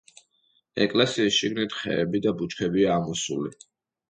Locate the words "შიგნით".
1.41-1.75